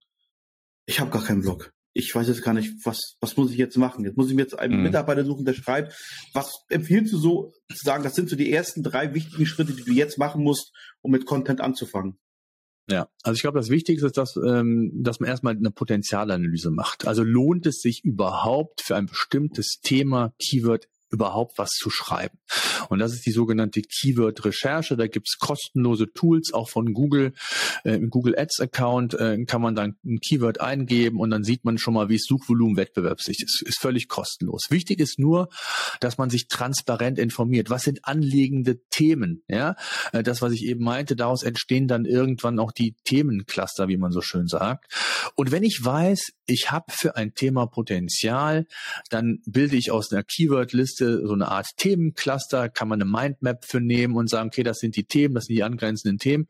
[0.87, 1.72] Ich habe gar keinen Blog.
[1.92, 4.04] Ich weiß jetzt gar nicht, was, was muss ich jetzt machen?
[4.04, 4.85] Jetzt muss ich mir jetzt einen mhm.
[4.85, 5.94] Mitarbeiter suchen, der schreibt.
[6.33, 9.83] Was empfiehlst du so zu sagen, das sind so die ersten drei wichtigen Schritte, die
[9.83, 12.18] du jetzt machen musst, um mit Content anzufangen?
[12.88, 17.06] Ja, also ich glaube, das Wichtigste ist, dass, ähm, dass man erstmal eine Potenzialanalyse macht.
[17.06, 22.38] Also lohnt es sich überhaupt für ein bestimmtes Thema, Keyword überhaupt was zu schreiben.
[22.88, 24.96] Und das ist die sogenannte Keyword-Recherche.
[24.96, 27.33] Da gibt's kostenlose Tools, auch von Google.
[27.85, 31.79] Äh, Im Google Ads-Account äh, kann man dann ein Keyword eingeben und dann sieht man
[31.79, 33.62] schon mal, wie es Suchvolumen wettbewerbssicht ist.
[33.62, 34.62] Ist völlig kostenlos.
[34.70, 35.49] Wichtig ist nur,
[36.01, 37.70] dass man sich transparent informiert.
[37.70, 39.42] Was sind anliegende Themen?
[39.49, 39.77] Ja,
[40.12, 44.12] äh, das, was ich eben meinte, daraus entstehen dann irgendwann auch die Themencluster, wie man
[44.12, 44.92] so schön sagt.
[45.35, 48.66] Und wenn ich weiß, ich habe für ein Thema Potenzial,
[49.09, 53.64] dann bilde ich aus einer Keyword-Liste Liste, so eine Art Themencluster, kann man eine Mindmap
[53.64, 56.46] für nehmen und sagen, okay, das sind die Themen, das sind die angrenzenden Themen.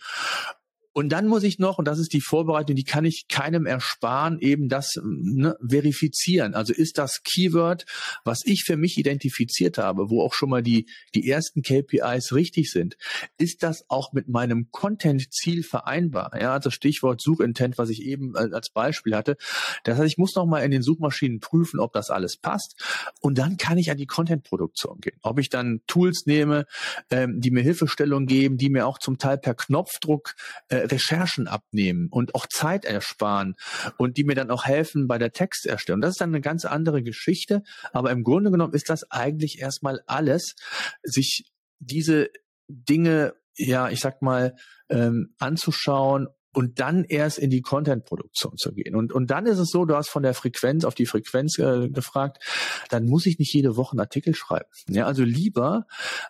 [0.92, 4.40] Und dann muss ich noch, und das ist die Vorbereitung, die kann ich keinem ersparen,
[4.40, 6.54] eben das ne, verifizieren.
[6.54, 7.84] Also ist das Keyword,
[8.24, 12.70] was ich für mich identifiziert habe, wo auch schon mal die, die ersten KPIs richtig
[12.70, 12.96] sind,
[13.38, 16.32] ist das auch mit meinem Content-Ziel vereinbar?
[16.40, 19.36] Ja, also Stichwort Suchintent, was ich eben als Beispiel hatte.
[19.84, 22.74] Das heißt, ich muss noch mal in den Suchmaschinen prüfen, ob das alles passt.
[23.20, 25.18] Und dann kann ich an die Content-Produktion gehen.
[25.22, 26.66] Ob ich dann Tools nehme,
[27.10, 30.34] ähm, die mir Hilfestellung geben, die mir auch zum Teil per Knopfdruck
[30.68, 33.54] äh, Recherchen abnehmen und auch Zeit ersparen
[33.98, 36.00] und die mir dann auch helfen bei der Texterstellung.
[36.00, 37.62] Das ist dann eine ganz andere Geschichte,
[37.92, 40.54] aber im Grunde genommen ist das eigentlich erstmal alles,
[41.02, 42.30] sich diese
[42.68, 44.54] Dinge, ja, ich sag mal,
[44.88, 48.96] ähm, anzuschauen und dann erst in die Content-Produktion zu gehen.
[48.96, 51.88] Und, und dann ist es so, du hast von der Frequenz auf die Frequenz äh,
[51.88, 52.42] gefragt,
[52.88, 54.68] dann muss ich nicht jede Woche einen Artikel schreiben.
[54.88, 55.86] Ja, also lieber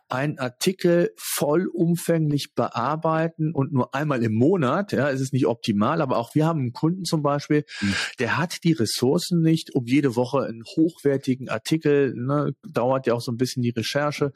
[0.09, 6.19] einen Artikel vollumfänglich bearbeiten und nur einmal im Monat, ja, es ist nicht optimal, aber
[6.19, 7.95] auch wir haben einen Kunden zum Beispiel, mhm.
[8.19, 13.23] der hat die Ressourcen nicht, um jede Woche einen hochwertigen Artikel, ne, dauert ja auch
[13.23, 14.33] so ein bisschen die Recherche,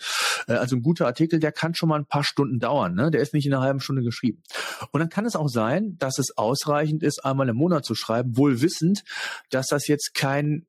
[0.48, 3.20] äh, also ein guter Artikel, der kann schon mal ein paar Stunden dauern, ne, der
[3.20, 4.42] ist nicht in einer halben Stunde geschrieben.
[4.92, 7.94] Und dann kann es auch sein, sein, dass es ausreichend ist, einmal im Monat zu
[7.94, 9.04] schreiben, wohl wissend,
[9.50, 10.66] dass das jetzt kein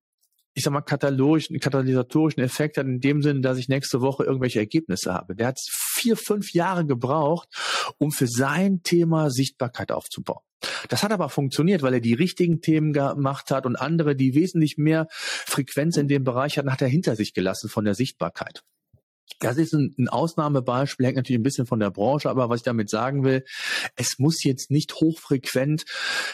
[0.58, 5.14] ich sag mal, katalysatorischen Effekt hat in dem Sinne, dass ich nächste Woche irgendwelche Ergebnisse
[5.14, 5.36] habe.
[5.36, 7.50] Der hat vier, fünf Jahre gebraucht,
[7.98, 10.40] um für sein Thema Sichtbarkeit aufzubauen.
[10.88, 14.78] Das hat aber funktioniert, weil er die richtigen Themen gemacht hat und andere, die wesentlich
[14.78, 18.64] mehr Frequenz in dem Bereich hatten, hat er hinter sich gelassen von der Sichtbarkeit.
[19.40, 22.90] Das ist ein, Ausnahmebeispiel, hängt natürlich ein bisschen von der Branche, aber was ich damit
[22.90, 23.44] sagen will,
[23.96, 25.84] es muss jetzt nicht hochfrequent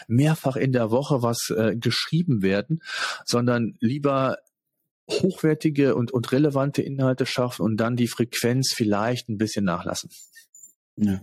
[0.08, 2.80] mehrfach in der Woche was äh, geschrieben werden,
[3.24, 4.36] sondern lieber
[5.10, 10.10] hochwertige und, und relevante Inhalte schaffen und dann die Frequenz vielleicht ein bisschen nachlassen.
[10.96, 11.22] Ja.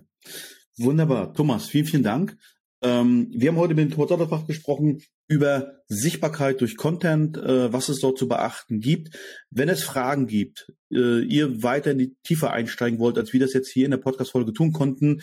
[0.77, 1.33] Wunderbar.
[1.33, 2.37] Thomas, vielen, vielen Dank.
[2.81, 7.87] Ähm, wir haben heute mit dem Thomas Otterfach gesprochen über Sichtbarkeit durch Content, äh, was
[7.87, 9.15] es dort zu beachten gibt.
[9.51, 13.53] Wenn es Fragen gibt, äh, ihr weiter in die Tiefe einsteigen wollt, als wir das
[13.53, 15.21] jetzt hier in der Podcast-Folge tun konnten,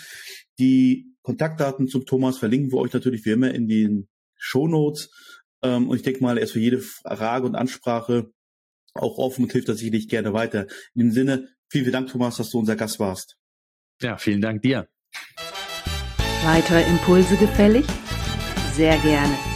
[0.58, 5.10] die Kontaktdaten zum Thomas verlinken wir euch natürlich wie immer in den Show Notes.
[5.62, 8.30] Ähm, und ich denke mal, er ist für jede Frage und Ansprache
[8.94, 10.66] auch offen und hilft das sicherlich gerne weiter.
[10.94, 13.36] In dem Sinne, vielen, vielen Dank, Thomas, dass du unser Gast warst.
[14.00, 14.86] Ja, vielen Dank dir.
[16.44, 17.84] Weitere Impulse gefällig?
[18.74, 19.55] Sehr gerne.